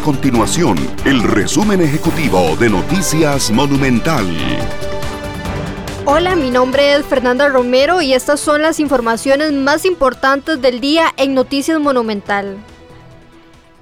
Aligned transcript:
continuación 0.00 0.76
el 1.04 1.22
resumen 1.22 1.80
ejecutivo 1.80 2.56
de 2.56 2.68
Noticias 2.68 3.50
Monumental. 3.50 4.26
Hola, 6.04 6.36
mi 6.36 6.50
nombre 6.50 6.94
es 6.94 7.04
Fernanda 7.06 7.48
Romero 7.48 8.02
y 8.02 8.12
estas 8.12 8.40
son 8.40 8.62
las 8.62 8.80
informaciones 8.80 9.52
más 9.52 9.84
importantes 9.84 10.60
del 10.60 10.80
día 10.80 11.12
en 11.16 11.34
Noticias 11.34 11.78
Monumental. 11.78 12.56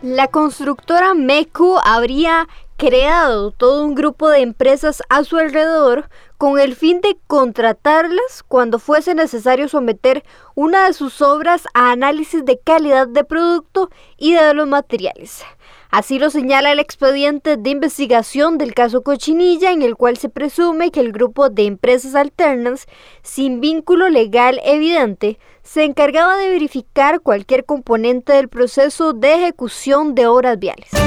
La 0.03 0.29
constructora 0.29 1.15
MECU 1.15 1.79
habría 1.85 2.49
creado 2.77 3.53
todo 3.53 3.85
un 3.85 3.95
grupo 3.95 4.29
de 4.29 4.41
empresas 4.41 5.03
a 5.09 5.25
su 5.25 5.39
alrededor 5.39 6.09
con 6.37 6.59
el 6.59 6.75
fin 6.75 7.01
de 7.01 7.17
contratarlas 7.29 8.43
cuando 8.49 8.81
fuese 8.81 9.15
necesario 9.15 9.69
someter 9.69 10.25
una 10.57 10.87
de 10.87 10.93
sus 10.93 11.23
obras 11.23 11.69
a 11.75 11.93
análisis 11.93 12.45
de 12.45 12.59
calidad 12.59 13.07
de 13.07 13.23
producto 13.23 13.91
y 14.17 14.35
de 14.35 14.53
los 14.53 14.67
materiales. 14.67 15.45
Así 15.93 16.19
lo 16.19 16.31
señala 16.31 16.73
el 16.73 16.79
expediente 16.79 17.59
de 17.59 17.69
investigación 17.69 18.57
del 18.57 18.73
caso 18.73 19.03
Cochinilla, 19.03 19.73
en 19.73 19.83
el 19.83 19.95
cual 19.95 20.17
se 20.17 20.31
presume 20.31 20.91
que 20.91 21.01
el 21.01 21.13
grupo 21.13 21.51
de 21.51 21.67
empresas 21.67 22.15
alternas, 22.15 22.87
sin 23.23 23.61
vínculo 23.61 24.09
legal 24.09 24.59
evidente, 24.65 25.39
se 25.63 25.85
encargaba 25.85 26.39
de 26.39 26.49
verificar 26.49 27.21
cualquier 27.21 27.67
componente 27.67 28.33
del 28.33 28.49
proceso 28.49 29.13
de 29.13 29.35
ejecución 29.35 30.15
de 30.15 30.27
obras 30.29 30.59
viales. 30.59 31.02